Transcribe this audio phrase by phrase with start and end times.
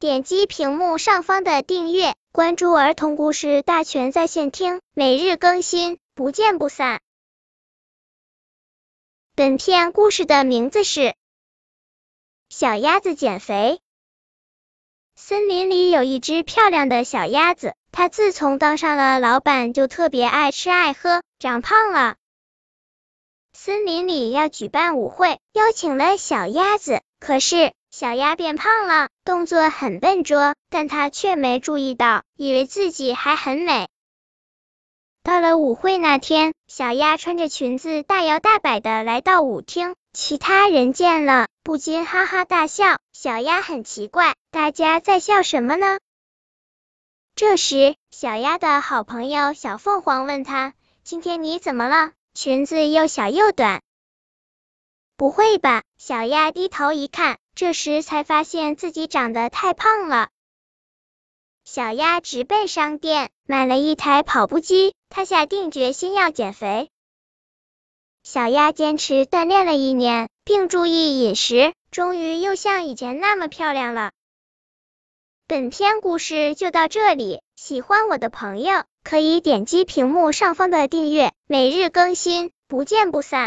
[0.00, 7.00] 点击屏幕上方的订阅，关注儿童故事大全在线听，每日更新，不见不散。
[9.34, 11.00] 本片故事的名字是
[12.48, 13.80] 《小鸭子减肥》。
[15.20, 22.14] 森林里有一只漂亮的小鸭子，它自从当上了老板，就特别爱吃爱喝，长胖了。
[23.52, 33.88] 森林里要举办舞会，邀请了小鸭子，可是小鸭变胖了，动作很笨拙，但它却没注意到，以为自己还很美。
[35.22, 42.98] 到了舞会那天，小鸭穿着裙子，大摇大摆的来到舞厅，其他人见了不禁哈哈大笑。
[43.12, 45.98] 小鸭很奇怪，大家在笑什么呢？
[47.34, 50.74] 这时，小鸭的好朋友小凤凰问他
[51.04, 53.82] ：“今天你怎么了？”裙子又小又短，
[55.16, 55.82] 不会吧？
[55.98, 60.28] 小鸭低头一看，这时才发现自己长得太胖了。
[61.64, 66.88] 小鸭直奔商店，买了一台跑步机，它下定决心要减肥。
[68.22, 74.12] 小鸭坚持锻炼了一年，并注意饮食，终于又像以前那么漂亮了。
[75.48, 83.46] 本篇故事就到这里，喜欢我的朋友可以点击屏幕上方的订阅，每日更新，不见不散。